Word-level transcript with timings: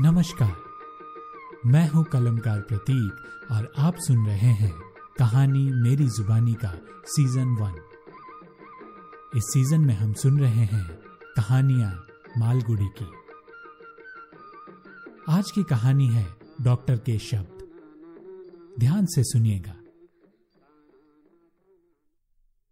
नमस्कार। 0.00 0.56
मैं 1.66 1.88
हूँ 1.88 2.04
कलमकार 2.04 2.60
प्रतीक 2.60 3.12
और 3.50 3.72
आप 3.78 3.94
सुन 3.98 4.26
रहे 4.26 4.52
हैं 4.52 4.72
कहानी 5.18 5.70
मेरी 5.72 6.06
जुबानी 6.06 6.54
का 6.54 6.80
सीज़न 7.04 7.48
वन। 7.48 7.74
इस 9.36 9.42
सीज़न 9.44 9.80
में 9.80 9.94
हम 9.94 10.12
सुन 10.12 10.40
रहे 10.40 10.64
हैं 10.64 10.84
कहानियाँ 11.36 12.06
मालगुड़ी 12.38 12.88
की। 13.02 13.06
आज 15.28 15.50
की 15.50 15.62
कहानी 15.62 16.08
है 16.08 16.36
डॉक्टर 16.60 16.96
के 16.96 17.18
शब्द। 17.18 17.66
ध्यान 18.80 19.06
से 19.06 19.24
सुनिएगा। 19.24 19.76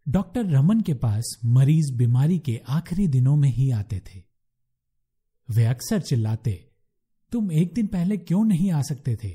डॉक्टर 0.08 0.44
रमन 0.44 0.80
के 0.80 0.94
पास 0.94 1.40
मरीज़ 1.44 1.94
बीमारी 1.94 2.38
के 2.38 2.60
आखिरी 2.68 3.08
दिनों 3.08 3.36
में 3.36 3.48
ही 3.48 3.70
आते 3.70 4.02
थे। 4.06 4.22
वे 5.50 5.64
अक्सर 5.64 6.00
चिल्लाते 6.00 6.70
तुम 7.34 7.52
एक 7.52 7.72
दिन 7.74 7.86
पहले 7.86 8.16
क्यों 8.16 8.44
नहीं 8.44 8.70
आ 8.72 8.82
सकते 8.82 9.16
थे? 9.16 9.28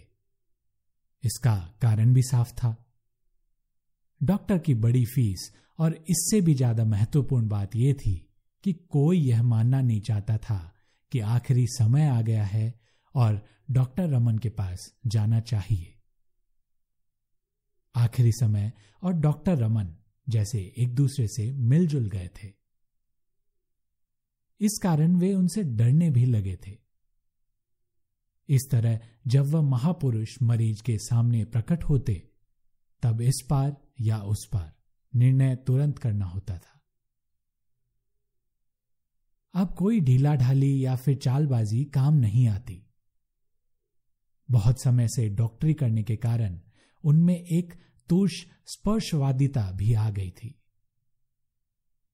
इसका 1.24 1.56
कारण 1.82 2.14
भी 2.14 2.22
साफ़ 2.24 2.54
था। 2.54 2.86
डॉक्टर 4.24 4.58
की 4.58 4.74
बड़ी 4.74 5.06
फ़ीस 5.06 5.52
और 5.80 5.94
इससे 6.10 6.42
भी 6.42 6.54
ज़्यादा 6.54 6.86
महत्वपूर्ण 6.86 7.48
बात 7.48 7.76
यह 7.76 7.94
थी 7.94 8.30
कि 8.64 8.74
कोई 8.74 9.20
यह 9.20 9.44
मानना 9.44 9.82
नहीं 9.82 10.02
चाहता 10.02 10.38
था 10.38 10.76
कि 11.12 11.20
आखिरी 11.20 11.68
समय 11.68 12.08
आ 12.08 12.22
गया 12.22 12.44
है 12.44 12.82
और 13.16 13.46
डॉक्टर 13.72 14.10
रमन 14.10 14.38
के 14.38 14.50
पास 14.50 14.96
जाना 15.08 15.40
चाहिए। 15.40 16.00
आखिरी 17.96 18.32
समय 18.32 18.74
और 19.04 19.14
डॉक्टर 19.14 19.58
रमन 19.58 19.96
जैसे 20.30 20.74
एक 20.78 20.96
दूसरे 20.96 21.28
से 21.28 21.52
मिलजुल 21.52 22.10
गए 22.10 22.30
थे। 22.44 22.54
इस 24.62 24.80
कारण 24.84 25.16
वे 25.16 25.34
उनसे 25.34 25.64
डरने 25.64 26.10
भी 26.10 26.26
लगे 26.26 26.56
थे। 26.68 26.89
इस 28.50 28.70
तरह 28.72 29.00
जब 29.28 29.46
वह 29.46 29.62
महापुरुष 29.62 30.42
मरीज़ 30.42 30.84
के 30.84 30.98
सामने 30.98 31.46
प्रकट 31.46 31.84
होते, 31.84 32.30
तब 33.02 33.22
इस 33.22 33.48
पार 33.50 33.78
या 34.02 34.18
उस 34.18 34.50
पार 34.54 34.76
निर्णय 35.16 35.56
तुरंत 35.56 36.00
करना 36.00 36.26
होता 36.26 36.58
था। 36.58 36.82
अब 39.54 39.76
कोई 39.76 40.00
ढीला 40.00 40.36
ढाली 40.36 40.86
या 40.86 40.96
फिर 40.96 41.18
चालबाजी 41.18 41.86
काम 41.86 42.14
नहीं 42.14 42.48
आती। 42.48 42.86
बहुत 44.52 44.82
समय 44.82 45.08
से 45.08 45.30
डॉक्टरी 45.30 45.74
करने 45.74 46.04
के 46.04 46.16
कारण 46.16 46.60
उनमें 47.04 47.36
एक 47.36 47.74
तुष 48.10 48.32
स्पर्शवादिता 48.66 49.72
भी 49.72 49.94
आ 49.94 50.10
गई 50.10 50.32
थी। 50.32 50.56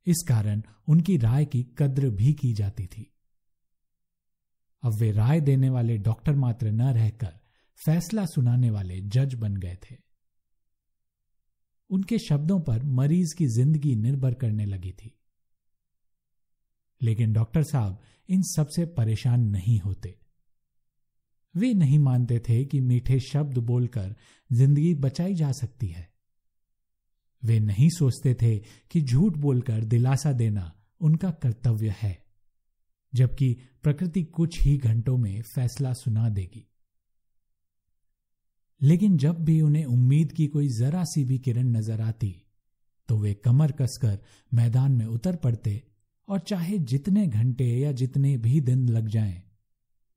इस 0.06 0.26
कारण 0.28 0.62
उनकी 0.88 1.18
राय 1.18 1.46
की 1.46 1.64
कद्र 1.64 2.10
भी 2.10 2.34
की 2.34 2.54
जाती 2.54 2.88
थी। 2.88 3.15
अब 4.86 4.94
वे 4.94 5.12
राय 5.12 5.42
देने 5.42 5.70
वाले 5.70 5.98
डॉक्टर 5.98 6.36
मात्र 6.36 6.72
न 6.72 6.82
रहकर 6.82 7.40
फैसला 7.86 8.26
सुनाने 8.26 8.70
वाले 8.70 9.02
जज 9.02 9.34
बन 9.34 9.58
गए 9.58 9.76
थे। 9.76 9.96
उनके 11.90 12.20
शब्दों 12.20 12.60
पर 12.60 12.84
मरीज़ 12.84 13.36
की 13.36 13.48
ज़िंदगी 13.48 13.96
निर्भर 13.96 14.34
करने 14.34 14.66
लगी 14.66 14.92
थी। 14.92 15.20
लेकिन 17.02 17.34
डॉक्टर 17.34 17.64
साहब 17.64 18.02
इन 18.30 18.42
सबसे 18.42 18.86
परेशान 18.86 19.42
नहीं 19.42 19.80
होते। 19.80 20.20
वे 21.56 21.74
नहीं 21.74 22.00
मानते 22.00 22.40
थे 22.40 22.66
कि 22.66 22.82
मीठे 22.82 23.20
शब्द 23.20 23.58
बोलकर 23.58 24.16
ज़िंदगी 24.52 24.94
बचाई 24.94 25.34
जा 25.34 25.52
सकती 25.52 25.88
है। 25.88 26.14
वे 27.44 27.60
नहीं 27.60 27.90
सोचते 27.90 28.34
थे 28.34 28.60
कि 28.92 29.02
झूठ 29.02 29.38
बोलकर 29.38 29.84
दिलासा 29.84 30.32
देना 30.32 30.74
उनका 31.02 31.32
कर्तव्य 31.32 31.96
है। 31.98 32.25
जबकि 33.16 33.54
प्रकृति 33.84 34.24
कुछ 34.24 34.62
ही 34.62 34.78
घंटों 34.78 35.18
में 35.18 35.42
फैसला 35.56 35.94
सुना 35.94 36.30
देगी। 36.30 36.66
लेकिन 38.82 39.18
जब 39.18 39.44
भी 39.46 39.60
उन्हें 39.62 39.86
उम्मीद 39.86 40.32
की 40.32 40.48
कोई 40.48 40.68
जरा 40.70 41.04
सी 41.04 41.24
भी 41.24 41.38
किरण 41.40 41.68
नज़र 41.68 42.02
आती 42.02 42.36
तो 43.10 43.18
वे 43.18 43.34
कमर 43.34 43.72
कसकर 43.72 44.18
मैदान 44.52 44.92
में 44.92 45.06
उतर 45.06 45.36
पड़ते 45.36 45.82
और 46.28 46.40
चाहे 46.40 46.78
जितने 46.80 47.26
घंटे 47.28 47.66
या 47.66 47.92
जितने 47.92 48.36
भी 48.38 48.60
दिन 48.62 48.88
लग 48.90 49.08
जाएँ, 49.08 49.42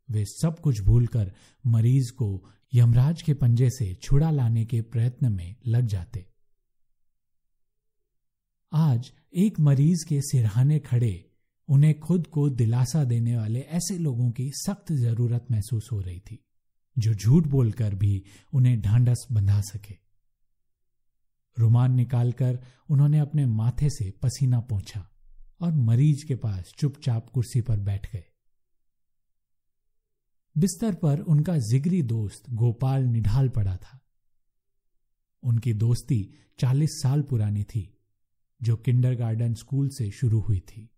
वे 0.08 0.24
सब 0.24 0.58
कुछ 0.58 0.80
भूलकर 0.80 1.32
मरीज़ 1.64 2.12
को 2.12 2.28
यमराज 2.72 3.22
के 3.22 3.34
पंजे 3.34 3.70
से 3.70 3.94
छुड़ा 3.94 4.30
लाने 4.30 4.64
के 4.64 4.80
प्रयत्न 4.82 5.32
में 5.32 5.54
लग 5.66 5.86
जाते। 5.86 6.26
आज 8.72 9.12
एक 9.34 9.60
मरीज़ 9.60 10.04
के 10.08 10.20
सिरहाने 10.22 10.78
खड़े 10.78 11.27
उन्हें 11.68 12.00
खुद 12.00 12.26
को 12.26 12.48
दिलासा 12.50 13.04
देने 13.04 13.36
वाले 13.36 13.60
ऐसे 13.60 13.98
लोगों 13.98 14.30
की 14.30 14.50
सख्त 14.54 14.92
ज़रूरत 14.92 15.46
महसूस 15.50 15.88
हो 15.92 16.00
रही 16.00 16.20
थी, 16.20 16.44
जो 16.98 17.14
झूठ 17.14 17.46
बोलकर 17.46 17.94
भी 17.94 18.24
उन्हें 18.52 18.80
ढांढस 18.80 19.26
बंधा 19.32 19.60
सके। 19.60 19.96
रुमाल 21.58 21.90
निकालकर 21.90 22.60
उन्होंने 22.90 23.18
अपने 23.18 23.46
माथे 23.46 23.90
से 23.90 24.10
पसीना 24.10 24.60
पहुँचा 24.60 25.10
और 25.60 25.72
मरीज़ 25.72 26.26
के 26.26 26.34
पास 26.34 26.72
चुपचाप 26.78 27.28
कुर्सी 27.28 27.60
पर 27.60 27.80
बैठ 27.80 28.12
गए। 28.12 28.24
बिस्तर 30.58 30.94
पर 30.94 31.20
उनका 31.20 31.58
जिगरी 31.58 32.02
दोस्त 32.02 32.50
गोपाल 32.50 33.04
निढाल 33.04 33.48
पड़ा 33.48 33.76
था। 33.76 34.00
उनकी 35.42 35.72
दोस्ती 35.72 36.34
चालीस 36.58 36.90
साल 37.02 37.22
पुरानी 37.22 37.64
थी, 37.64 37.98
जो 38.62 38.76
किंडरगार्टन 38.76 39.54
स्कूल 39.54 39.88
से 39.88 40.10
शुरू 40.10 40.40
हुई 40.40 40.60
थी। 40.60 40.90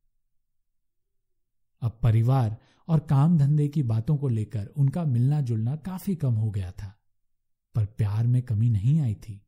अब 1.82 1.98
परिवार 2.02 2.56
और 2.88 3.00
काम 3.00 3.36
धंधे 3.38 3.68
की 3.68 3.82
बातों 3.82 4.16
को 4.16 4.28
लेकर 4.28 4.66
उनका 4.66 5.04
मिलना 5.04 5.40
जुलना 5.40 5.76
काफ़ी 5.76 6.14
कम 6.16 6.34
हो 6.34 6.50
गया 6.50 6.70
था, 6.72 6.94
पर 7.74 7.84
प्यार 7.86 8.26
में 8.26 8.42
कमी 8.42 8.70
नहीं 8.70 9.00
आई 9.00 9.14
थी। 9.14 9.40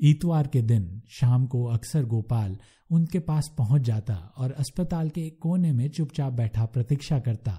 इतवार 0.00 0.46
के 0.46 0.62
दिन 0.62 1.02
शाम 1.10 1.46
को 1.46 1.64
अक्सर 1.64 2.04
गोपाल 2.04 2.56
उनके 2.90 3.18
पास 3.18 3.54
पहुँच 3.58 3.82
जाता 3.82 4.14
और 4.14 4.52
अस्पताल 4.52 5.10
के 5.10 5.26
एक 5.26 5.38
कोने 5.42 5.72
में 5.72 5.88
चुपचाप 5.88 6.32
बैठा 6.32 6.64
प्रतीक्षा 6.66 7.18
करता 7.20 7.52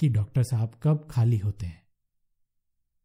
कि 0.00 0.08
डॉक्टर 0.08 0.42
साहब 0.42 0.72
कब 0.82 1.06
खाली 1.10 1.38
होते 1.38 1.66
हैं। 1.66 1.82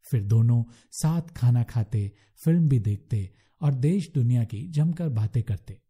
फिर 0.04 0.22
दोनों 0.22 0.62
साथ 0.92 1.22
खाना 1.36 1.62
खाते, 1.62 2.12
फ़िल्म 2.44 2.68
भी 2.68 2.78
देखते 2.78 3.30
और 3.60 3.74
देश 3.74 4.10
दुनिया 4.14 4.44
की 4.44 4.66
जमकर 4.68 5.08
बातें 5.08 5.42
करते। 5.42 5.80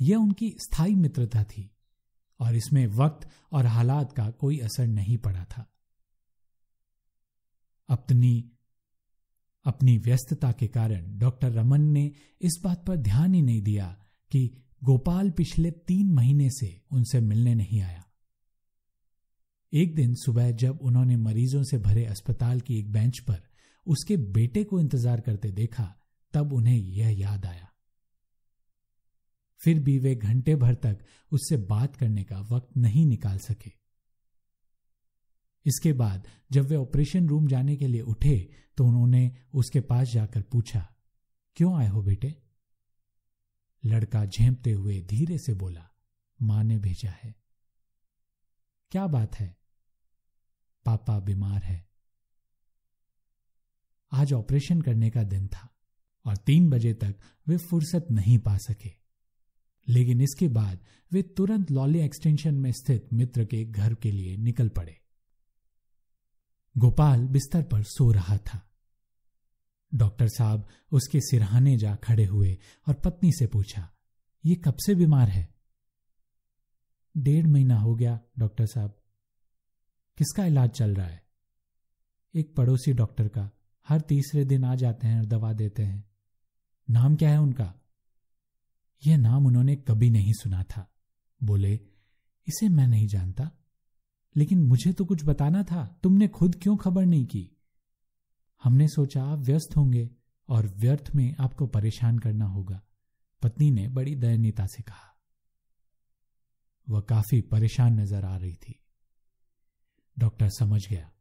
यह 0.00 0.16
उनकी 0.16 0.50
स्थायी 0.60 0.94
मित्रता 0.94 1.44
थी 1.44 1.70
और 2.40 2.56
इसमें 2.56 2.86
वक्त 2.86 3.28
और 3.52 3.66
हालात 3.66 4.12
का 4.12 4.28
कोई 4.30 4.58
असर 4.58 4.86
नहीं 4.86 5.16
पड़ा 5.18 5.44
था। 5.44 5.66
अपनी 7.88 8.52
अपनी 9.66 9.96
व्यस्तता 9.98 10.50
के 10.52 10.66
कारण 10.68 11.18
डॉक्टर 11.18 11.52
रमन 11.52 11.82
ने 11.82 12.10
इस 12.40 12.60
बात 12.64 12.84
पर 12.86 12.96
ध्यान 12.96 13.34
ही 13.34 13.40
नहीं 13.42 13.62
दिया 13.62 13.86
कि 14.32 14.46
गोपाल 14.82 15.30
पिछले 15.30 15.70
तीन 15.70 16.12
महीने 16.12 16.48
से 16.50 16.68
उनसे 16.92 17.20
मिलने 17.20 17.54
नहीं 17.54 17.80
आया। 17.80 18.04
एक 19.72 19.94
दिन 19.94 20.14
सुबह 20.14 20.50
जब 20.52 20.78
उन्होंने 20.82 21.16
मरीजों 21.16 21.62
से 21.62 21.78
भरे 21.78 22.04
अस्पताल 22.04 22.60
की 22.60 22.78
एक 22.78 22.92
बेंच 22.92 23.18
पर 23.18 23.42
उसके 23.86 24.16
बेटे 24.16 24.64
को 24.64 24.80
इंतज़ार 24.80 25.20
करते 25.20 25.50
देखा, 25.50 25.84
तब 26.34 26.52
उन्हें 26.52 26.76
यह 26.76 27.18
याद 27.20 27.46
आया। 27.46 27.65
फिर 29.60 29.80
भी 29.80 29.98
वे 29.98 30.14
घंटे 30.14 30.54
भर 30.56 30.74
तक 30.74 30.98
उससे 31.32 31.56
बात 31.66 31.96
करने 31.96 32.24
का 32.24 32.40
वक्त 32.50 32.76
नहीं 32.76 33.04
निकाल 33.06 33.38
सके। 33.38 33.72
इसके 35.66 35.92
बाद 35.92 36.26
जब 36.52 36.66
वे 36.66 36.76
ऑपरेशन 36.76 37.28
रूम 37.28 37.46
जाने 37.48 37.76
के 37.76 37.86
लिए 37.86 38.00
उठे 38.02 38.38
तो 38.78 38.84
उन्होंने 38.84 39.30
उसके 39.54 39.80
पास 39.82 40.08
जाकर 40.08 40.42
पूछा, 40.42 40.86
क्यों 41.56 41.74
आए 41.78 41.88
हो 41.88 42.02
बेटे? 42.02 42.34
लड़का 43.84 44.24
झेपते 44.26 44.72
हुए 44.72 45.00
धीरे 45.00 45.38
से 45.38 45.54
बोला, 45.54 45.88
माँ 46.40 46.62
ने 46.64 46.78
भेजा 46.78 47.10
है। 47.22 47.34
क्या 48.92 49.06
बात 49.06 49.34
है? 49.34 49.56
पापा 50.86 51.18
बीमार 51.20 51.62
है। 51.62 51.84
आज 54.12 54.32
ऑपरेशन 54.32 54.80
करने 54.82 55.10
का 55.10 55.22
दिन 55.24 55.46
था 55.48 55.68
और 56.24 56.36
तीन 56.36 56.68
बजे 56.70 56.92
तक 56.94 57.14
वे 57.46 57.56
फुर्सत 57.60 58.06
नहीं 58.10 58.38
पा 58.38 58.56
सके। 58.58 59.05
लेकिन 59.88 60.20
इसके 60.20 60.48
बाद 60.48 60.78
वे 61.12 61.22
तुरंत 61.22 61.70
लॉली 61.70 61.98
एक्सटेंशन 61.98 62.54
में 62.54 62.72
स्थित 62.72 63.12
मित्र 63.12 63.44
के 63.44 63.64
घर 63.64 63.94
के 63.94 64.12
लिए 64.12 64.36
निकल 64.36 64.68
पड़े। 64.68 65.00
गोपाल 66.76 67.26
बिस्तर 67.26 67.62
पर 67.62 67.82
सो 67.82 68.10
रहा 68.12 68.36
था। 68.36 68.62
डॉक्टर 69.94 70.28
साहब 70.28 70.68
उसके 70.92 71.20
सिरहाने 71.20 71.76
जा 71.76 71.94
खड़े 71.94 72.24
हुए 72.24 72.58
और 72.88 72.94
पत्नी 72.94 73.32
से 73.32 73.46
पूछा, 73.46 73.90
ये 74.44 74.54
कब 74.54 74.74
से 74.76 74.94
बीमार 74.94 75.28
है? 75.28 75.54
डेढ़ 77.16 77.46
महीना 77.46 77.78
हो 77.78 77.94
गया, 77.94 78.20
डॉक्टर 78.38 78.66
साहब। 78.66 79.02
किसका 80.18 80.44
इलाज 80.46 80.70
चल 80.70 80.94
रहा 80.94 81.06
है? 81.06 81.24
एक 82.34 82.54
पड़ोसी 82.56 82.92
डॉक्टर 82.92 83.28
का। 83.28 83.50
हर 83.88 84.00
तीसरे 84.00 84.44
दिन 84.44 84.64
आ 84.64 84.74
जाते 84.74 85.06
हैं 85.06 85.18
और 85.18 85.24
दवा 85.24 85.52
देते 85.52 85.82
हैं। 85.82 86.04
नाम 86.90 87.16
क्या 87.16 87.30
है 87.30 87.40
उनका? 87.40 87.74
यह 89.06 89.16
नाम 89.16 89.46
उन्होंने 89.46 89.76
कभी 89.76 90.10
नहीं 90.10 90.32
सुना 90.32 90.62
था। 90.62 90.92
बोले, 91.42 91.74
इसे 92.48 92.68
मैं 92.68 92.88
नहीं 92.88 93.08
जानता। 93.08 93.50
लेकिन 94.36 94.62
मुझे 94.62 94.92
तो 94.92 95.04
कुछ 95.04 95.24
बताना 95.24 95.62
था। 95.62 96.00
तुमने 96.02 96.28
खुद 96.28 96.60
क्यों 96.62 96.76
खबर 96.76 97.06
नहीं 97.06 97.26
की? 97.26 97.50
हमने 98.64 98.88
सोचा, 98.88 99.24
आप 99.24 99.38
व्यस्त 99.38 99.76
होंगे 99.76 100.10
और 100.48 100.66
व्यर्थ 100.68 101.10
में 101.14 101.34
आपको 101.40 101.66
परेशान 101.66 102.18
करना 102.18 102.44
होगा। 102.44 102.82
पत्नी 103.42 103.70
ने 103.70 103.88
बड़ी 103.88 104.14
दयनीयता 104.14 104.66
से 104.66 104.82
कहा। 104.82 105.18
वह 106.88 107.00
काफ़ी 107.00 107.40
परेशान 107.40 108.00
नज़र 108.00 108.24
आ 108.24 108.36
रही 108.36 108.54
थी। 108.54 108.80
डॉक्टर 110.18 110.48
समझ 110.48 110.88
गया। 110.88 111.12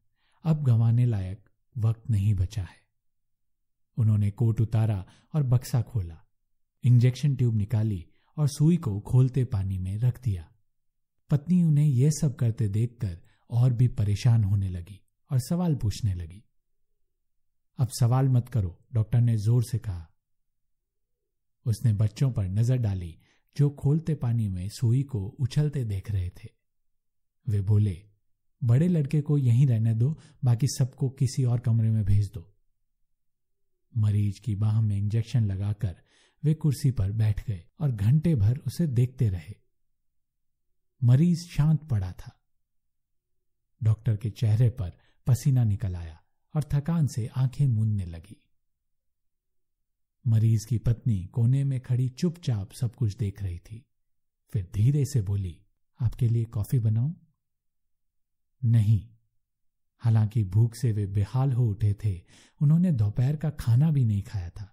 अब 0.44 0.64
गंवाने 0.64 1.06
लायक 1.06 1.50
वक्त 1.78 2.10
नहीं 2.10 2.34
बचा 2.34 2.64
है। 2.64 2.86
उन्होंने 3.98 4.32
कोट 4.32 4.62
उतारा 4.62 5.06
और 5.34 5.44
बक्सा 5.44 5.82
खोला। 5.82 6.25
इंजेक्शन 6.86 7.36
ट्यूब 7.36 7.56
निकाली 7.56 8.06
और 8.38 8.48
सुई 8.48 8.78
को 8.78 9.00
खोलते 9.00 9.46
पानी 9.46 9.78
में 9.78 9.98
रख 9.98 10.22
दिया। 10.24 10.48
पत्नी 11.30 11.64
उन्हें 11.64 11.86
यह 11.86 12.10
सब 12.12 12.36
करते 12.36 12.68
देखकर 12.68 13.18
और 13.50 13.74
भी 13.74 13.88
परेशान 13.88 14.44
होने 14.44 14.70
लगी 14.70 15.00
और 15.32 15.40
सवाल 15.40 15.76
पूछने 15.76 16.14
लगी। 16.14 16.44
अब 17.80 17.88
सवाल 18.00 18.30
मत 18.30 18.50
करो, 18.50 18.80
डॉक्टर 18.94 19.22
ने 19.22 19.38
ज़ोर 19.38 19.64
से 19.64 19.78
कहा। 19.78 20.08
उसने 21.66 21.94
बच्चों 21.94 22.32
पर 22.32 22.48
नज़र 22.48 22.78
डाली 22.78 23.18
जो 23.56 23.70
खोलते 23.70 24.16
पानी 24.16 24.48
में 24.48 24.70
सुई 24.70 25.04
को 25.04 25.26
उछलते 25.40 25.84
देख 25.84 26.12
रहे 26.12 26.30
थे। 26.30 26.50
वे 27.48 27.62
बोले, 27.62 28.02
बड़े 28.64 28.88
लड़के 28.88 29.22
को 29.22 29.38
यहीं 29.38 29.68
रहने 29.68 29.94
दो, 29.94 30.20
बाकी 30.44 30.68
सबको 30.68 31.10
किसी 31.10 31.44
और 31.44 31.60
कमरे 31.60 31.90
में 31.90 32.04
भेज 32.06 32.32
दो। 32.34 32.52
मरीज़ 33.94 34.42
की 34.42 34.56
बाह 34.56 34.82
में 34.82 34.98
इंजेक्शन 34.98 35.46
लगाकर 35.46 35.96
वे 36.46 36.54
कुर्सी 36.54 36.92
पर 36.92 37.12
बैठ 37.12 37.48
गए 37.48 37.66
और 37.80 37.92
घंटे 37.92 38.36
भर 38.36 38.58
उसे 38.58 38.88
देखते 38.88 39.30
रहे। 39.30 39.54
मरीज़ 41.04 41.48
शांत 41.48 41.84
पड़ा 41.84 42.12
था। 42.12 42.40
डॉक्टर 43.84 44.18
के 44.18 44.30
चेहरे 44.30 44.70
पर 44.70 44.90
पसीना 45.28 45.64
निकल 45.64 45.96
आया 45.96 46.24
और 46.56 46.64
थकान 46.64 47.08
से 47.08 47.28
आँखें 47.28 47.68
मूंदने 47.68 48.06
लगी। 48.06 48.44
मरीज़ 50.28 50.68
की 50.68 50.78
पत्नी 50.78 51.26
कोने 51.26 51.64
में 51.64 51.82
खड़ी 51.82 52.10
चुपचाप 52.10 52.72
सब 52.72 52.96
कुछ 52.96 53.16
देख 53.16 53.44
रही 53.44 53.60
थी। 53.60 53.86
फिर 54.50 54.72
धीरे 54.74 55.06
से 55.06 55.22
बोली, 55.22 55.62
आपके 56.02 56.28
लिए 56.28 56.46
कॉफ़ी 56.46 56.80
बनाऊँ? 56.80 57.28
नहीं। 58.64 59.10
हालाँकि 59.98 60.44
भूख 60.44 60.76
से 60.76 60.92
वे 60.92 61.06
बेहाल 61.06 61.52
हो 61.52 61.66
उठे 61.66 61.94
थे। 61.94 62.22
उन्होंने 62.62 62.92
दोपहर 62.92 63.36
का 63.36 63.50
खाना 63.50 63.92
भी 63.92 64.06
नहीं 64.06 64.24
खाया 64.24 64.50
था। 64.50 64.72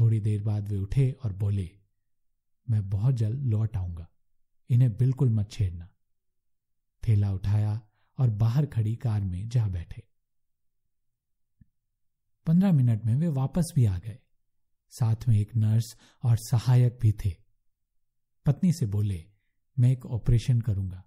थोड़ी 0.00 0.20
देर 0.20 0.42
बाद 0.42 0.68
वे 0.68 0.76
उठे 0.76 1.10
और 1.24 1.32
बोले, 1.32 1.78
मैं 2.70 2.90
बहुत 2.90 3.14
जल्द 3.14 3.42
लौट 3.42 3.76
आऊँगा। 3.76 4.08
इन्हें 4.70 4.96
बिल्कुल 4.96 5.30
मत 5.30 5.50
छेड़ना। 5.50 5.88
थैला 7.08 7.32
उठाया 7.32 7.82
और 8.18 8.30
बाहर 8.30 8.66
खड़ी 8.66 8.96
कार 8.96 9.20
में 9.20 9.48
जा 9.48 9.68
बैठे। 9.68 10.02
पंद्रह 12.46 12.72
मिनट 12.72 13.04
में 13.04 13.14
वे 13.14 13.28
वापस 13.28 13.72
भी 13.74 13.84
आ 13.84 13.98
गए। 13.98 14.18
साथ 14.90 15.16
में 15.28 15.38
एक 15.38 15.56
नर्स 15.56 15.96
और 16.22 16.36
सहायक 16.36 16.98
भी 17.00 17.12
थे। 17.12 17.36
पत्नी 18.46 18.72
से 18.72 18.86
बोले, 18.86 19.30
मैं 19.78 19.92
एक 19.92 20.06
ऑपरेशन 20.06 20.60
करूँगा। 20.60 21.04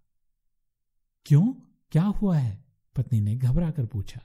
क्यों? 1.25 1.53
क्या 1.91 2.03
हुआ 2.03 2.37
है? 2.37 2.65
पत्नी 2.95 3.21
ने 3.21 3.35
घबरा 3.35 3.71
कर 3.71 3.85
पूछा। 3.85 4.21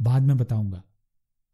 बाद 0.00 0.22
में 0.22 0.36
बताऊँगा। 0.36 0.84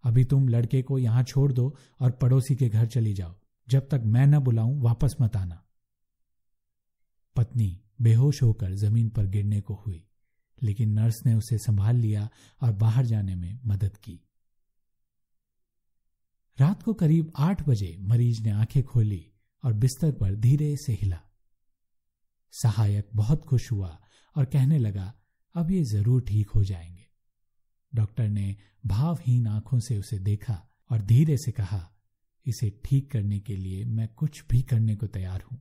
अभी 0.06 0.24
तुम 0.24 0.48
लड़के 0.48 0.82
को 0.82 0.98
यहाँ 0.98 1.22
छोड़ 1.22 1.52
दो 1.52 1.76
और 2.00 2.10
पड़ोसी 2.10 2.54
के 2.56 2.68
घर 2.68 2.86
चली 2.86 3.14
जाओ। 3.14 3.34
जब 3.68 3.88
तक 3.88 4.02
मैं 4.04 4.26
न 4.26 4.38
बुलाऊं, 4.38 4.80
वापस 4.80 5.16
मत 5.20 5.36
आना। 5.36 5.62
पत्नी 7.36 7.80
बेहोश 8.00 8.42
होकर 8.42 8.74
ज़मीन 8.74 9.08
पर 9.08 9.26
गिरने 9.26 9.60
को 9.60 9.74
हुई, 9.74 10.04
लेकिन 10.62 10.92
नर्स 10.92 11.26
ने 11.26 11.34
उसे 11.34 11.58
संभाल 11.58 11.96
लिया 11.96 12.28
और 12.62 12.72
बाहर 12.72 13.06
जाने 13.06 13.34
में 13.34 13.60
मदद 13.64 13.96
की। 13.96 14.20
रात 16.58 16.82
को 16.82 16.94
करीब 16.94 17.32
आठ 17.36 17.68
बजे 17.68 17.96
मरीज़ 18.00 18.42
ने 18.42 18.50
आँखें 18.50 18.82
खोली 18.82 19.26
और 19.64 19.72
बिस्तर 19.72 20.12
पर 20.12 20.34
धीरे 20.34 20.76
से 20.76 20.92
हिला। 20.92 21.20
सहायक 22.52 23.08
बहुत 23.14 23.44
खुश 23.44 23.72
हुआ 23.72 23.98
और 24.36 24.44
कहने 24.44 24.78
लगा, 24.78 25.14
अब 25.54 25.70
ये 25.70 25.82
ज़रूर 25.84 26.22
ठीक 26.22 26.50
हो 26.50 26.64
जाएँगे। 26.64 26.95
डॉक्टर 27.96 28.28
ने 28.28 28.54
भावहीन 28.86 29.46
आँखों 29.46 29.78
से 29.80 29.96
उसे 29.98 30.18
देखा 30.18 30.62
और 30.90 31.02
धीरे 31.02 31.36
से 31.36 31.52
कहा, 31.52 31.80
इसे 32.46 32.70
ठीक 32.84 33.10
करने 33.10 33.38
के 33.40 33.56
लिए 33.56 33.84
मैं 33.84 34.08
कुछ 34.08 34.42
भी 34.50 34.62
करने 34.62 34.96
को 34.96 35.06
तैयार 35.06 35.42
हूँ, 35.42 35.60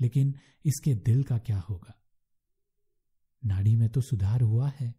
लेकिन 0.00 0.34
इसके 0.64 0.94
दिल 0.94 1.22
का 1.22 1.38
क्या 1.38 1.58
होगा? 1.60 1.94
नाड़ी 3.42 3.74
में 3.76 3.88
तो 3.88 4.00
सुधार 4.00 4.40
हुआ 4.40 4.70
है। 4.80 4.94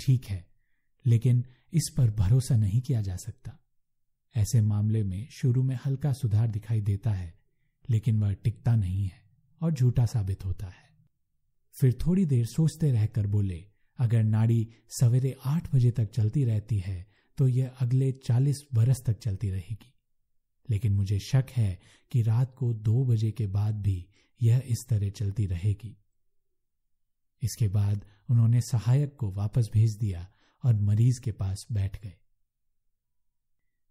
ठीक 0.00 0.24
है, 0.24 0.46
लेकिन 1.04 1.44
इस 1.72 1.94
पर 1.96 2.10
भरोसा 2.10 2.56
नहीं 2.56 2.80
किया 2.80 3.00
जा 3.02 3.16
सकता। 3.16 3.56
ऐसे 4.34 4.60
मामले 4.60 5.02
में 5.02 5.26
शुरू 5.30 5.62
में 5.62 5.78
हल्का 5.86 6.12
सुधार 6.12 6.48
दिखाई 6.48 6.80
देता 6.80 7.10
है, 7.10 7.32
लेकिन 7.84 8.20
वह 8.20 8.32
टिकता 8.34 8.74
नहीं 8.76 9.04
है 9.04 9.22
और 9.60 9.72
झूठा 9.72 10.06
साबित 10.06 10.44
होता 10.44 10.66
है। 10.66 10.88
फिर 11.74 11.98
थोड़ी 12.06 12.26
देर 12.26 12.46
सोचते 12.46 12.90
रहकर 12.92 13.26
बोले 13.26 13.69
अगर 14.00 14.22
नाड़ी 14.22 14.68
सवेरे 15.00 15.36
आठ 15.44 15.74
बजे 15.74 15.90
तक 15.90 16.04
चलती 16.04 16.44
रहती 16.44 16.78
है 16.78 17.06
तो 17.36 17.48
यह 17.48 17.68
अगले 17.68 18.12
चालीस 18.12 18.64
बरस 18.74 19.02
तक 19.06 19.18
चलती 19.18 19.50
रहेगी। 19.50 19.94
लेकिन 20.70 20.92
मुझे 20.92 21.18
शक 21.18 21.46
है 21.50 21.80
कि 22.10 22.22
रात 22.22 22.54
को 22.54 22.74
दो 22.74 23.04
बजे 23.04 23.30
के 23.30 23.46
बाद 23.46 23.82
भी 23.82 24.08
यह 24.42 24.62
इस 24.66 24.86
तरह 24.88 25.10
चलती 25.10 25.46
रहेगी। 25.46 26.04
इसके 27.42 27.68
बाद 27.68 28.04
उन्होंने 28.30 28.60
सहायक 28.60 29.16
को 29.16 29.30
वापस 29.30 29.70
भेज 29.72 29.96
दिया 29.96 30.32
और 30.64 30.74
मरीज़ 30.74 31.20
के 31.20 31.32
पास 31.32 31.66
बैठ 31.72 32.02
गए। 32.02 32.14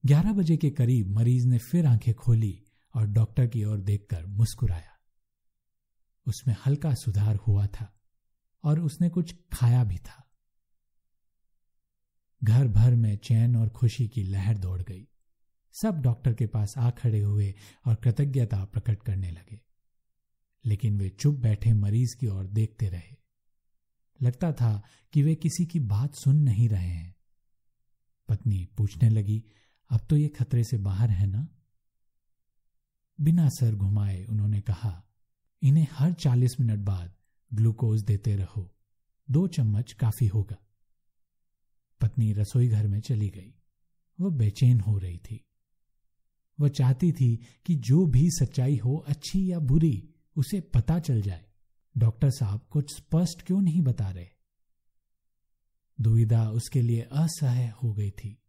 ग्यारह 0.05 0.33
बजे 0.33 0.57
के 0.57 0.69
करीब 0.69 1.07
मरीज़ 1.07 1.47
ने 1.47 1.57
फिर 1.57 1.85
आँखें 1.85 2.13
खोली 2.13 2.63
और 2.95 3.07
डॉक्टर 3.07 3.47
की 3.47 3.63
ओर 3.63 3.79
देखकर 3.79 4.25
मुस्कुराया। 4.25 4.91
उसमें 6.27 6.55
हल्का 6.65 6.93
सुधार 6.93 7.35
हुआ 7.35 7.67
था। 7.67 7.98
और 8.63 8.79
उसने 8.79 9.09
कुछ 9.09 9.35
खाया 9.53 9.83
भी 9.83 9.97
था। 9.97 10.29
घर 12.43 12.67
भर 12.67 12.95
में 12.95 13.17
चैन 13.17 13.55
और 13.55 13.69
खुशी 13.69 14.07
की 14.07 14.23
लहर 14.23 14.57
दौड़ 14.57 14.81
गई। 14.81 15.07
सब 15.81 16.01
डॉक्टर 16.01 16.33
के 16.33 16.47
पास 16.47 16.77
आ 16.77 16.89
खड़े 16.89 17.19
हुए 17.19 17.55
और 17.87 17.95
कृतज्ञता 17.95 18.65
प्रकट 18.65 19.03
करने 19.03 19.31
लगे। 19.31 19.61
लेकिन 20.65 20.97
वे 20.97 21.09
चुप 21.09 21.35
बैठे 21.35 21.73
मरीज़ 21.73 22.17
की 22.17 22.27
ओर 22.27 22.47
देखते 22.47 22.89
रहे। 22.89 23.15
लगता 24.21 24.53
था 24.53 24.83
कि 25.13 25.23
वे 25.23 25.35
किसी 25.35 25.65
की 25.65 25.79
बात 25.79 26.15
सुन 26.15 26.35
नहीं 26.35 26.69
रहे 26.69 26.87
हैं। 26.87 27.15
पत्नी 28.29 28.65
पूछने 28.77 29.09
लगी, 29.09 29.43
अब 29.89 29.99
तो 30.09 30.17
ये 30.17 30.27
खतरे 30.27 30.63
से 30.63 30.77
बाहर 30.77 31.09
है 31.09 31.27
ना? 31.27 31.47
बिना 33.21 33.49
सर 33.49 33.75
घुमाए 33.75 34.25
उन्होंने 34.25 34.61
कहा, 34.61 35.03
इन्हें 35.61 35.87
हर 35.91 36.13
चालीस 36.13 36.59
मिनट 36.59 36.79
बाद 36.79 37.18
ग्लूकोज 37.53 38.03
देते 38.03 38.35
रहो। 38.35 38.75
दो 39.31 39.47
चम्मच 39.47 39.93
काफ़ी 39.93 40.27
होगा। 40.27 40.57
पत्नी 42.01 42.33
रसोई 42.33 42.67
घर 42.67 42.87
में 42.87 42.99
चली 42.99 43.29
गई। 43.29 43.55
वह 44.19 44.29
बेचैन 44.29 44.79
हो 44.79 44.97
रही 44.97 45.17
थी। 45.17 45.45
वह 46.59 46.69
चाहती 46.69 47.11
थी 47.11 47.39
कि 47.65 47.75
जो 47.75 48.05
भी 48.05 48.31
सच्चाई 48.31 48.77
हो, 48.77 49.05
अच्छी 49.07 49.51
या 49.51 49.59
बुरी, 49.59 50.09
उसे 50.35 50.61
पता 50.61 50.99
चल 50.99 51.21
जाए। 51.21 51.45
डॉक्टर 51.97 52.29
साहब 52.29 52.67
कुछ 52.69 52.95
स्पष्ट 52.95 53.41
क्यों 53.41 53.61
नहीं 53.61 53.81
बता 53.81 54.09
रहे? 54.09 54.27
दुविधा 56.01 56.49
उसके 56.49 56.81
लिए 56.81 57.01
असह्य 57.01 57.73
हो 57.83 57.93
गई 57.93 58.11
थी। 58.11 58.41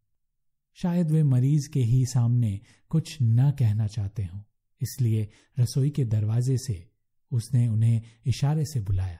शायद 0.75 1.11
वे 1.11 1.23
मरीज़ 1.23 1.71
के 1.71 1.81
ही 1.81 2.07
सामने 2.07 2.61
कुछ 2.89 3.19
न 3.23 3.51
कहना 3.51 3.87
चाहते 3.87 4.25
हों। 4.25 4.43
इसलिए 4.81 5.31
रसोई 5.59 5.91
के 5.91 6.05
दरवाजे 6.05 6.59
से 6.59 6.90
उसने 7.33 7.69
उन्हें 7.69 8.03
इशारे 8.27 8.65
से 8.65 8.81
बुलाया। 8.81 9.19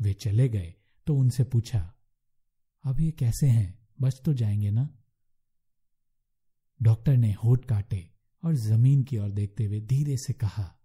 वे 0.00 0.12
चले 0.12 0.48
गए 0.48 0.74
तो 1.06 1.14
उनसे 1.14 1.44
पूछा 1.44 1.94
अब 2.84 3.00
ये 3.00 3.10
कैसे 3.10 3.46
हैं? 3.46 3.88
बच 4.00 4.20
तो 4.24 4.32
जाएँगे 4.32 4.70
ना? 4.70 4.88
डॉक्टर 6.82 7.16
ने 7.16 7.32
होठ 7.32 7.64
काटे 7.64 8.10
और 8.44 8.54
ज़मीन 8.54 9.02
की 9.02 9.18
ओर 9.18 9.30
देखते 9.30 9.64
हुए 9.64 9.80
धीरे 9.80 10.16
से 10.16 10.32
कहा, 10.32 10.78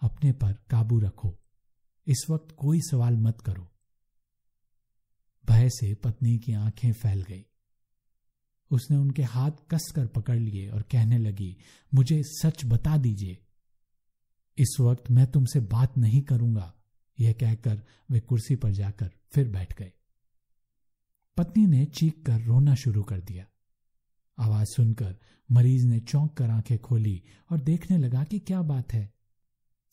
अपने 0.00 0.32
पर 0.32 0.52
काबू 0.52 0.98
रखो। 1.00 1.38
इस 2.06 2.26
वक्त 2.30 2.54
कोई 2.58 2.80
सवाल 2.80 3.16
मत 3.16 3.40
करो। 3.40 3.70
भय 5.48 5.68
से 5.70 5.94
पत्नी 5.94 6.38
की 6.38 6.52
आँखें 6.52 6.92
फैल 6.92 7.22
गई। 7.22 7.46
उसने 8.70 8.96
उनके 8.96 9.22
हाथ 9.22 9.50
कसकर 9.70 10.06
पकड़ 10.06 10.38
लिए 10.38 10.68
और 10.70 10.82
कहने 10.82 11.18
लगी, 11.18 11.56
मुझे 11.94 12.22
सच 12.24 12.64
बता 12.64 12.96
दीजिए 12.96 13.43
इस 14.58 14.76
वक्त 14.80 15.10
मैं 15.10 15.26
तुमसे 15.26 15.60
बात 15.60 15.96
नहीं 15.98 16.22
करूँगा, 16.22 16.72
यह 17.18 17.32
कहकर 17.32 17.82
वे 18.10 18.20
कुर्सी 18.20 18.56
पर 18.56 18.70
जाकर 18.70 19.10
फिर 19.32 19.48
बैठ 19.48 19.78
गए। 19.78 19.92
पत्नी 21.36 21.66
ने 21.66 21.84
चीख 21.84 22.22
कर 22.26 22.40
रोना 22.40 22.74
शुरू 22.74 23.02
कर 23.02 23.20
दिया। 23.20 23.46
आवाज़ 24.38 24.68
सुनकर 24.68 25.16
मरीज़ 25.50 25.86
ने 25.86 26.00
चौंक 26.00 26.32
कर 26.32 26.50
आँखें 26.50 26.78
खोली 26.78 27.22
और 27.50 27.60
देखने 27.60 27.98
लगा 27.98 28.24
कि 28.24 28.38
क्या 28.38 28.62
बात 28.62 28.92
है। 28.92 29.12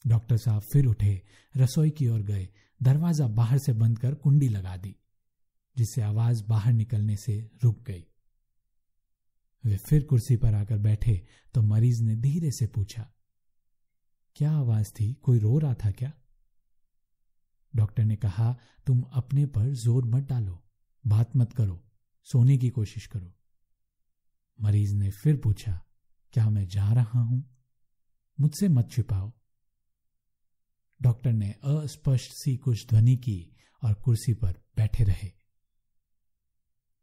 डॉक्टर 0.08 0.38
साहब 0.38 0.62
फिर 0.62 0.86
उठे, 0.86 1.22
रसोई 1.58 1.90
की 1.90 2.08
ओर 2.08 2.22
गए, 2.22 2.48
दरवाज़ा 2.84 3.28
बाहर 3.28 3.58
से 3.58 3.74
बंद 3.74 4.00
कर 4.00 4.14
कुंडी 4.14 4.48
लगा 4.50 4.78
दी, 4.78 4.96
जिससे 5.78 6.02
आवाज़ 6.02 6.44
बाहर 6.44 6.74
निकलने 6.74 7.16
से 7.16 7.40
रुक 7.64 7.84
गई। 7.84 8.06
वे 9.64 9.78
फिर 9.78 10.04
कुर्सी 10.04 10.36
पर 10.38 10.54
आकर 10.54 10.78
बैठे 10.78 11.22
तो 11.54 11.62
मरीज़ 11.62 12.04
ने 12.04 12.16
धीरे 12.16 12.52
से 12.52 12.68
पूछा 12.68 13.10
क्या 14.36 14.52
आवाज़ 14.52 14.92
थी? 14.92 15.14
कोई 15.14 15.40
रो 15.40 15.60
रहा 15.60 15.74
था 15.74 15.92
क्या? 15.92 16.14
डॉक्टर 17.76 18.04
ने 18.04 18.16
कहा, 18.16 18.60
तुम 18.86 19.02
अपने 19.02 19.46
पर 19.46 19.74
ज़ोर 19.74 20.06
मत 20.06 20.24
डालो। 20.24 20.64
बात 21.08 21.36
मत 21.36 21.54
करो। 21.54 21.88
सोने 22.24 22.58
की 22.58 22.70
कोशिश 22.70 23.08
करो। 23.08 23.36
मरीज़ 24.62 24.96
ने 24.96 25.12
फिर 25.12 25.38
पूछा, 25.38 25.86
क्या 26.34 26.50
मैं 26.50 26.68
जा 26.68 26.94
रहा 26.94 27.20
हूँ? 27.20 27.58
मुझसे 28.40 28.70
मत 28.70 28.92
छिपाओ। 28.92 29.34
डॉक्टर 31.02 31.32
ने 31.34 31.52
अस्पष्ट 31.52 32.32
सी 32.32 32.58
कुछ 32.58 32.88
ध्वनि 32.88 33.18
की 33.18 33.56
और 33.84 33.94
कुर्सी 33.94 34.34
पर 34.34 34.62
बैठे 34.78 35.04
रहे। 35.04 35.32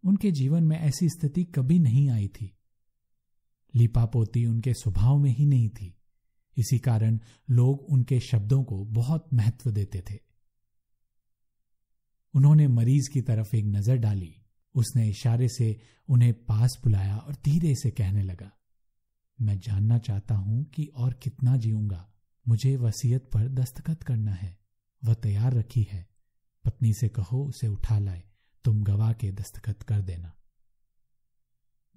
उनके 0.05 0.31
जीवन 0.31 0.65
में 0.65 0.79
ऐसी 0.79 1.09
स्थिति 1.09 1.45
कभी 1.45 1.79
नहीं 1.79 2.11
आई 2.11 2.29
थी। 2.29 2.57
लिपापोती 3.75 4.47
उनके 4.47 4.75
स्वभाव 4.75 5.19
में 5.19 5.31
ही 5.31 5.47
नहीं 5.47 5.69
थी। 5.69 5.98
इसी 6.59 6.79
कारण 6.79 7.19
लोग 7.51 7.83
उनके 7.91 8.21
शब्दों 8.21 8.63
को 8.65 8.85
बहुत 8.85 9.29
महत्व 9.35 9.71
देते 9.71 10.03
थे। 10.11 10.19
उन्होंने 12.35 12.67
मरीज़ 12.69 13.11
की 13.11 13.21
तरफ़ 13.21 13.57
एक 13.57 13.65
नज़र 13.65 13.97
डाली। 13.97 14.35
उसने 14.75 15.09
इशारे 15.09 15.49
से 15.49 15.81
उन्हें 16.09 16.33
पास 16.45 16.79
बुलाया 16.85 17.17
और 17.17 17.35
धीरे 17.45 17.75
से 17.75 17.91
कहने 17.91 18.23
लगा, 18.23 18.51
मैं 19.39 19.59
जानना 19.59 19.99
चाहता 19.99 20.35
हूँ 20.35 20.65
कि 20.65 20.85
और 20.87 21.13
कितना 21.15 21.57
जीऊँगा। 21.57 22.09
मुझे 22.47 22.77
वसीयत 22.77 23.31
पर 23.33 23.49
दस्तखत 23.49 24.03
करना 24.03 24.33
है। 24.33 24.57
वह 25.03 25.15
तैयार 25.15 25.55
रखी 25.55 25.83
है। 25.83 26.07
पत्नी 26.65 26.93
से 26.95 27.09
कहो, 27.09 27.45
उसे 27.45 27.69
उठा 27.69 27.99
लाए। 27.99 28.23
तुम 28.65 28.83
गवाह 28.83 29.13
के 29.13 29.31
दस्तखत 29.33 29.83
कर 29.83 30.01
देना। 30.01 30.33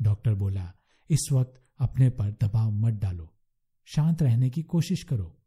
डॉक्टर 0.02 0.34
बोला, 0.34 0.72
इस 1.10 1.28
वक्त 1.32 1.62
अपने 1.80 2.10
पर 2.10 2.32
दबाव 2.32 2.72
मत 2.72 2.94
डालो। 2.94 3.34
शांत 3.88 4.22
रहने 4.22 4.50
की 4.50 4.62
कोशिश 4.62 5.04
करो। 5.04 5.38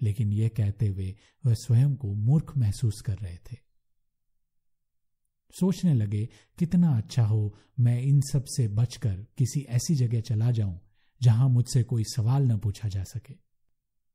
लेकिन 0.00 0.32
यह 0.32 0.48
कहते 0.48 0.86
हुए 0.86 1.14
वह 1.44 1.54
स्वयं 1.54 1.94
को 1.96 2.12
मूर्ख 2.14 2.56
महसूस 2.56 3.00
कर 3.00 3.18
रहे 3.18 3.36
थे। 3.36 3.56
सोचने 5.54 5.94
लगे, 5.94 6.28
कितना 6.58 6.96
अच्छा 6.96 7.24
हो, 7.24 7.56
मैं 7.80 8.00
इन 8.02 8.20
सबसे 8.20 8.68
बचकर 8.68 9.16
किसी 9.38 9.60
ऐसी 9.60 9.94
जगह 9.94 10.20
चला 10.20 10.50
जाऊँ, 10.50 10.80
जहाँ 11.20 11.48
मुझसे 11.48 11.82
कोई 11.82 12.04
सवाल 12.04 12.42
न 12.42 12.58
पूछा 12.58 12.88
जा 12.88 13.02
सके। 13.04 13.34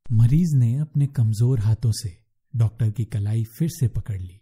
मरीज़ 0.06 0.56
ने 0.56 0.76
अपने 0.78 1.08
कमज़ोर 1.08 1.60
हाथों 1.60 1.92
से 1.92 2.18
डॉक्टर 2.54 2.92
की 2.92 3.06
कलाई 3.06 3.44
फिर 3.44 3.70
से 3.70 3.88
पकड़ 3.88 4.20
ली 4.22 4.42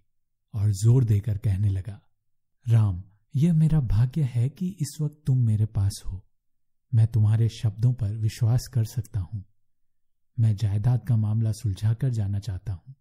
और 0.53 0.71
ज़ोर 0.71 1.03
देकर 1.03 1.37
कहने 1.37 1.69
लगा, 1.69 1.99
राम, 2.65 3.03
यह 3.35 3.53
मेरा 3.53 3.79
भाग्य 3.79 4.23
है 4.23 4.49
कि 4.49 4.67
इस 4.81 4.97
वक्त 5.01 5.21
तुम 5.25 5.37
मेरे 5.37 5.65
पास 5.65 6.01
हो। 6.05 6.21
मैं 6.95 7.07
तुम्हारे 7.07 7.49
शब्दों 7.49 7.93
पर 7.93 8.17
विश्वास 8.17 8.67
कर 8.67 8.83
सकता 8.83 9.19
हूँ। 9.19 9.43
मैं 10.39 10.55
जायदाद 10.55 11.07
का 11.07 11.15
मामला 11.15 11.51
सुलझा 11.51 11.93
कर 11.93 12.09
जाना 12.09 12.39
चाहता 12.39 12.73
हूँ। 12.73 12.95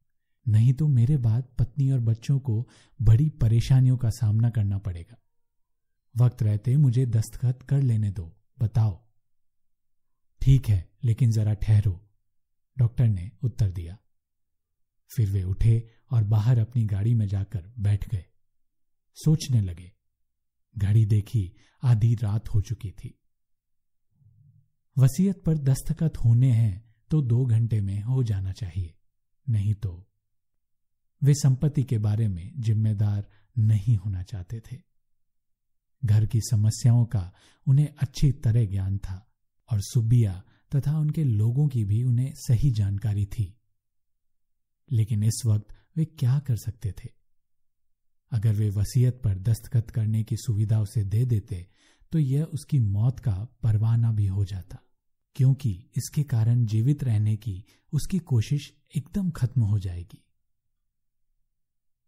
नहीं 0.48 0.72
तो 0.74 0.88
मेरे 0.88 1.16
बाद 1.16 1.48
पत्नी 1.58 1.90
और 1.90 2.00
बच्चों 2.00 2.38
को 2.38 2.68
बड़ी 3.02 3.28
परेशानियों 3.28 3.96
का 3.96 4.10
सामना 4.10 4.50
करना 4.50 4.78
पड़ेगा। 4.78 5.16
वक्त 6.16 6.42
रहते 6.42 6.76
मुझे 6.76 7.06
दस्तखत 7.06 7.62
कर 7.62 7.82
लेने 7.82 8.10
दो, 8.10 8.36
बताओ। 8.60 9.08
ठीक 10.40 10.68
है, 10.68 10.92
लेकिन 11.04 11.30
जरा 11.30 11.54
ठहरो। 11.54 12.08
डॉक्टर 12.78 13.08
ने 13.08 13.30
उत्तर 13.42 13.70
दिया। 13.70 13.98
फिर 15.16 15.30
वे 15.30 15.42
उठे 15.42 15.90
और 16.10 16.24
बाहर 16.24 16.58
अपनी 16.58 16.84
गाड़ी 16.84 17.14
में 17.14 17.26
जाकर 17.26 17.72
बैठ 17.78 18.08
गए। 18.08 18.24
सोचने 19.14 19.60
लगे, 19.60 19.92
घड़ी 20.78 21.06
देखी, 21.06 21.56
आधी 21.82 22.14
रात 22.14 22.48
हो 22.48 22.60
चुकी 22.60 22.90
थी। 22.90 23.18
वसीयत 24.98 25.42
पर 25.42 25.58
दस्तखत 25.58 26.18
होने 26.18 26.52
हैं 26.52 26.94
तो 27.10 27.22
दो 27.22 27.44
घंटे 27.44 27.80
में 27.80 28.02
हो 28.02 28.22
जाना 28.22 28.52
चाहिए। 28.52 28.94
नहीं 29.48 29.74
तो 29.74 30.08
वे 31.22 31.34
संपत्ति 31.34 31.82
के 31.82 31.98
बारे 31.98 32.28
में 32.28 32.52
जिम्मेदार 32.56 33.28
नहीं 33.58 33.96
होना 33.96 34.22
चाहते 34.22 34.60
थे। 34.60 34.80
घर 36.04 36.26
की 36.26 36.40
समस्याओं 36.40 37.04
का 37.04 37.32
उन्हें 37.66 37.88
अच्छी 37.98 38.32
तरह 38.32 38.66
ज्ञान 38.66 38.98
था 38.98 39.32
और 39.72 39.80
सुबिया 39.80 40.44
तथा 40.74 40.98
उनके 40.98 41.24
लोगों 41.24 41.68
की 41.68 41.84
भी 41.84 42.02
उन्हें 42.02 42.32
सही 42.34 42.70
जानकारी 42.70 43.26
थी। 43.26 43.58
लेकिन 44.92 45.22
इस 45.22 45.42
वक्त 45.46 45.74
वे 45.96 46.04
क्या 46.04 46.38
कर 46.38 46.56
सकते 46.56 46.92
थे? 46.92 47.08
अगर 48.30 48.52
वे 48.52 48.70
वसीयत 48.70 49.20
पर 49.24 49.38
दस्तखत 49.38 49.90
करने 49.90 50.22
की 50.22 50.36
सुविधा 50.36 50.80
उसे 50.80 51.04
दे 51.04 51.24
देते 51.24 51.68
तो 52.12 52.18
यह 52.18 52.44
उसकी 52.44 52.78
मौत 52.78 53.20
का 53.20 53.34
परवाना 53.62 54.12
भी 54.12 54.26
हो 54.26 54.44
जाता, 54.44 54.78
क्योंकि 55.36 55.70
इसके 55.96 56.22
कारण 56.22 56.64
जीवित 56.66 57.04
रहने 57.04 57.36
की 57.36 57.64
उसकी 57.92 58.18
कोशिश 58.18 58.72
एकदम 58.96 59.30
खत्म 59.30 59.62
हो 59.62 59.78
जाएगी। 59.78 60.22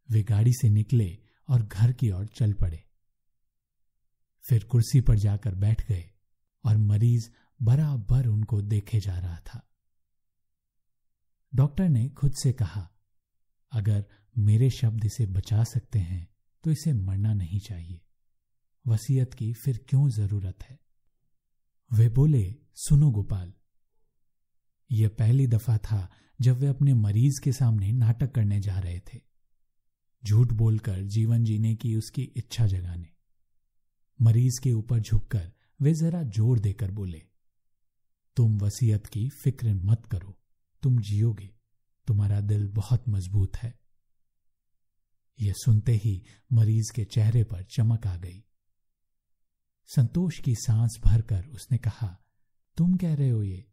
वे 0.09 0.23
गाड़ी 0.23 0.53
से 0.53 0.69
निकले 0.69 1.17
और 1.49 1.63
घर 1.63 1.93
की 1.93 2.11
ओर 2.11 2.27
चल 2.27 2.53
पड़े। 2.53 2.83
फिर 4.45 4.65
कुर्सी 4.65 5.01
पर 5.01 5.19
जाकर 5.19 5.55
बैठ 5.55 5.87
गए 5.89 6.05
और 6.65 6.77
मरीज़ 6.77 7.29
बराबर 7.61 8.27
उनको 8.27 8.61
देखे 8.63 9.01
जा 9.01 9.19
रहा 9.19 9.39
था। 9.47 9.61
डॉक्टर 11.53 11.89
ने 11.89 12.09
खुद 12.09 12.33
से 12.35 12.53
कहा, 12.53 12.89
अगर 13.73 14.05
मेरे 14.37 14.71
शब्द 14.71 15.05
इसे 15.05 15.27
बचा 15.27 15.65
सकते 15.65 15.99
हैं 15.99 16.27
तो 16.65 16.71
इसे 16.71 16.93
मरना 16.93 17.33
नहीं 17.35 17.61
चाहिए। 17.61 18.01
वसीयत 18.87 19.35
की 19.35 19.53
फिर 19.53 19.85
क्यों 19.89 20.09
ज़रूरत 20.09 20.63
है? 20.63 20.79
वे 21.93 22.09
बोले, 22.09 22.55
सुनो 22.75 23.11
गोपाल। 23.11 23.53
यह 24.91 25.09
पहली 25.09 25.47
दफ़ा 25.47 25.79
था 25.79 26.11
जब 26.41 26.57
वे 26.57 26.67
अपने 26.67 26.95
मरीज़ 26.95 27.41
के 27.45 27.53
सामने 27.53 27.93
नाटक 27.93 28.33
करने 28.33 28.61
जा 28.61 28.79
रहे 28.79 29.01
थे। 29.01 29.21
झूठ 30.25 30.53
बोलकर 30.53 31.03
जीवन 31.03 31.45
जीने 31.45 31.75
की 31.75 31.95
उसकी 31.97 32.23
इच्छा 32.23 32.67
जगाने। 32.67 33.13
मरीज़ 34.21 34.61
के 34.61 34.73
ऊपर 34.73 35.01
झुककर 35.01 35.53
वे 35.81 35.95
जरा 35.95 36.23
ज़ोर 36.23 36.59
देकर 36.59 36.91
बोले, 36.91 37.23
तुम 38.37 38.59
वसीयत 38.59 39.07
की 39.07 39.29
फ़िक्र 39.29 39.75
मत 39.75 40.07
करो। 40.07 40.39
तुम 40.83 40.99
जियोगे। 40.99 41.51
तुम्हारा 42.07 42.41
दिल 42.41 42.69
बहुत 42.69 43.09
मज़बूत 43.09 43.57
है। 43.57 43.79
यह 45.41 45.53
सुनते 45.57 45.93
ही 45.93 46.23
मरीज़ 46.53 46.93
के 46.93 47.05
चेहरे 47.05 47.45
पर 47.45 47.63
चमक 47.63 48.07
आ 48.07 48.17
गई। 48.17 48.45
संतोष 49.87 50.39
की 50.39 50.55
सांस 50.55 51.01
भरकर 51.05 51.47
उसने 51.47 51.79
कहा, 51.79 52.21
तुम 52.77 52.97
कह 52.97 53.15
रहे 53.15 53.31
हो 53.31 53.43
ये, 53.43 53.67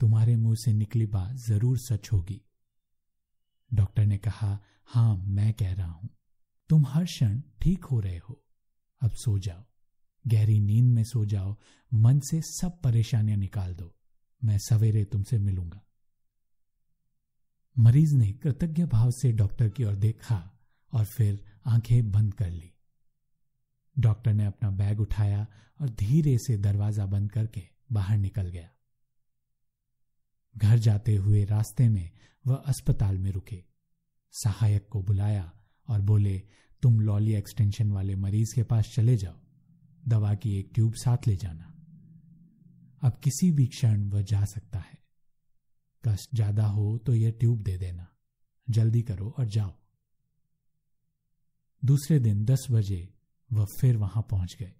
तुम्हारे 0.00 0.36
मुँह 0.36 0.54
से 0.54 0.72
निकली 0.72 1.06
बात 1.06 1.36
ज़रूर 1.36 1.78
सच 1.78 2.12
होगी। 2.12 2.42
डॉक्टर 3.74 4.06
ने 4.06 4.18
कहा, 4.18 4.60
हाँ, 4.84 5.16
मैं 5.16 5.54
कह 5.54 5.74
रहा 5.74 5.92
हूँ। 5.92 6.08
तुम 6.68 6.86
हर 6.86 7.04
क्षण 7.04 7.40
ठीक 7.40 7.84
हो 7.84 8.00
रहे 8.00 8.18
हो। 8.18 8.44
अब 9.00 9.10
सो 9.10 9.38
जाओ। 9.38 9.64
गहरी 10.26 10.60
नींद 10.60 10.84
में 10.84 11.04
सो 11.04 11.24
जाओ। 11.24 11.56
मन 11.94 12.20
से 12.20 12.40
सब 12.42 12.80
परेशानियाँ 12.80 13.38
निकाल 13.38 13.74
दो। 13.74 13.96
मैं 14.44 14.58
सवेरे 14.58 15.04
तुमसे 15.04 15.38
मिलूँगा। 15.38 15.86
मरीज़ 17.78 18.16
ने 18.16 18.32
कृतज्ञ 18.32 18.84
भाव 18.84 19.10
से 19.10 19.32
डॉक्टर 19.32 19.68
की 19.68 19.84
ओर 19.84 19.94
देखा 19.94 20.58
और 20.92 21.04
फिर 21.04 21.44
आँखें 21.66 22.10
बंद 22.10 22.34
कर 22.34 22.50
ली। 22.50 22.73
डॉक्टर 23.96 24.32
ने 24.32 24.44
अपना 24.44 24.70
बैग 24.70 25.00
उठाया 25.00 25.46
और 25.80 25.88
धीरे 25.88 26.36
से 26.38 26.56
दरवाज़ा 26.56 27.06
बंद 27.06 27.32
करके 27.32 27.62
बाहर 27.92 28.18
निकल 28.18 28.48
गया। 28.48 28.70
घर 30.56 30.78
जाते 30.78 31.14
हुए 31.16 31.44
रास्ते 31.44 31.88
में 31.88 32.10
वह 32.46 32.56
अस्पताल 32.56 33.18
में 33.18 33.30
रुके। 33.30 33.64
सहायक 34.34 34.88
को 34.88 35.02
बुलाया 35.02 35.52
और 35.88 36.00
बोले, 36.00 36.42
तुम 36.82 37.00
लॉली 37.00 37.34
एक्सटेंशन 37.34 37.92
वाले 37.92 38.14
मरीज़ 38.16 38.54
के 38.54 38.62
पास 38.62 38.92
चले 38.94 39.16
जाओ। 39.16 39.38
दवा 40.08 40.34
की 40.34 40.58
एक 40.58 40.70
ट्यूब 40.74 40.94
साथ 40.94 41.26
ले 41.26 41.36
जाना। 41.36 41.70
अब 43.02 43.20
किसी 43.24 43.50
भी 43.52 43.66
क्षण 43.66 44.04
वह 44.10 44.22
जा 44.22 44.44
सकता 44.44 44.78
है। 44.78 44.98
कष्ट 46.04 46.34
ज़्यादा 46.34 46.66
हो 46.66 46.98
तो 46.98 47.14
यह 47.14 47.30
ट्यूब 47.30 47.62
दे 47.62 47.76
देना। 47.78 48.06
जल्दी 48.70 49.02
करो 49.02 49.34
और 49.38 49.44
जाओ। 49.44 49.72
दूसरे 51.82 52.18
दिन 52.18 52.44
दस 52.44 52.66
बजे 52.70 53.08
वह 53.52 53.64
फिर 53.64 53.96
वहाँ 53.96 54.22
पहुँच 54.30 54.56
गए। 54.60 54.72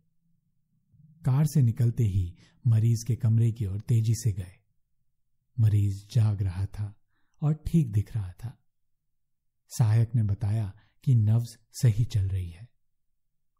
कार 1.25 1.47
से 1.47 1.62
निकलते 1.62 2.04
ही 2.04 2.35
मरीज़ 2.66 3.04
के 3.04 3.16
कमरे 3.16 3.52
की 3.52 3.66
ओर 3.66 3.80
तेज़ी 3.80 4.14
से 4.14 4.33
गए। 4.33 4.52
मरीज़ 5.61 6.04
जाग 6.11 6.42
रहा 6.42 6.66
था 6.66 6.94
और 7.42 7.54
ठीक 7.66 7.92
दिख 7.92 8.14
रहा 8.16 8.33
था। 8.33 8.59
सहायक 9.71 10.14
ने 10.14 10.23
बताया 10.23 10.73
कि 11.04 11.14
नब्ज 11.14 11.59
सही 11.73 12.04
चल 12.04 12.28
रही 12.28 12.50
है। 12.50 12.68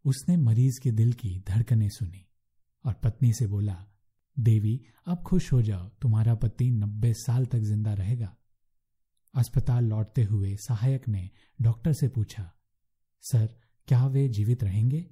उसने 0.05 0.37
मरीज़ 0.37 0.79
के 0.81 0.91
दिल 0.91 1.13
की 1.13 1.39
धड़कनें 1.39 1.89
सुनी 1.89 2.25
और 2.85 2.93
पत्नी 2.93 3.33
से 3.33 3.47
बोला, 3.47 3.85
देवी, 4.39 4.81
अब 5.05 5.23
खुश 5.23 5.51
हो 5.53 5.61
जाओ, 5.61 5.89
तुम्हारा 5.89 6.35
पति 6.35 6.69
नब्बे 6.71 7.13
साल 7.13 7.45
तक 7.45 7.59
ज़िंदा 7.59 7.93
रहेगा। 7.93 8.35
अस्पताल 9.35 9.85
लौटते 9.85 10.23
हुए 10.23 10.55
सहायक 10.55 11.07
ने 11.07 11.29
डॉक्टर 11.61 11.93
से 11.93 12.07
पूछा, 12.07 12.51
सर 13.21 13.64
क्या 13.87 14.05
वे 14.07 14.27
जीवित 14.27 14.63
रहेंगे? 14.63 15.05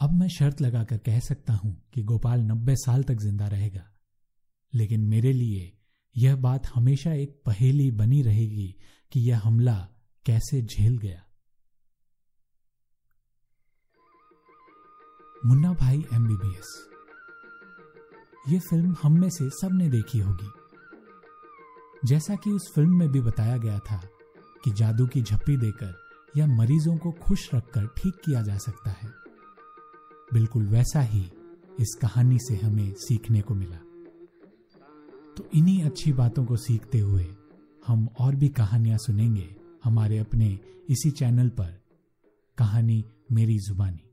अब 0.00 0.12
मैं 0.12 0.28
शर्त 0.28 0.60
लगाकर 0.60 0.98
कह 0.98 1.20
सकता 1.20 1.52
हूँ 1.52 1.88
कि 1.94 2.02
गोपाल 2.02 2.40
नब्बे 2.40 2.76
साल 2.76 3.02
तक 3.02 3.14
ज़िंदा 3.14 3.46
रहेगा। 3.48 3.94
लेकिन 4.74 5.00
मेरे 5.00 5.32
लिए 5.32 5.78
यह 6.16 6.36
बात 6.36 6.66
हमेशा 6.66 7.12
एक 7.12 7.42
पहेली 7.46 7.90
बनी 7.90 8.22
रहेगी 8.22 8.76
कि 9.12 9.20
यह 9.20 9.40
हमला 9.44 9.88
कैसे 10.26 10.62
झेल 10.62 10.98
गया। 10.98 11.24
मुन्ना 15.46 15.72
भाई 15.72 16.04
एमबीबीएस 16.14 16.90
ये 18.48 18.58
फ़िल्म 18.58 18.96
हम 19.02 19.20
में 19.20 19.30
से 19.30 19.50
सबने 19.50 19.88
देखी 19.88 20.18
होगी। 20.18 20.50
जैसा 22.04 22.34
कि 22.34 22.50
उस 22.50 22.72
फ़िल्म 22.74 22.98
में 22.98 23.08
भी 23.08 23.20
बताया 23.20 23.56
गया 23.56 23.78
था 23.78 24.00
कि 24.64 24.70
जादू 24.70 25.06
की 25.06 25.22
झप्पी 25.22 25.56
देकर 25.56 26.07
या 26.36 26.46
मरीजों 26.46 26.96
को 26.96 27.12
खुश 27.12 27.54
रखकर 27.54 27.86
ठीक 27.86 28.14
किया 28.14 28.42
जा 28.42 28.58
सकता 28.58 28.90
है। 28.90 29.08
बिल्कुल 30.32 30.66
वैसा 30.66 31.00
ही 31.00 31.30
इस 31.80 31.98
कहानी 32.02 32.38
से 32.38 32.56
हमें 32.56 32.92
सीखने 32.92 33.40
को 33.40 33.54
मिला। 33.54 33.76
तो 35.36 35.48
इन्हीं 35.54 35.82
अच्छी 35.84 36.12
बातों 36.12 36.44
को 36.44 36.56
सीखते 36.56 36.98
हुए 36.98 37.26
हम 37.86 38.08
और 38.18 38.34
भी 38.34 38.48
कहानियाँ 38.48 38.98
सुनेंगे 38.98 39.56
हमारे 39.84 40.18
अपने 40.18 40.58
इसी 40.90 41.10
चैनल 41.10 41.48
पर, 41.48 41.80
कहानी 42.58 43.04
मेरी 43.32 43.58
जुबानी। 43.58 44.07